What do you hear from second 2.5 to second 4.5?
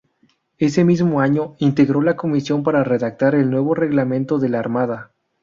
para redactar el nuevo reglamento de